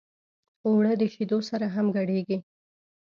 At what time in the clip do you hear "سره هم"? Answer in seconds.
1.49-1.85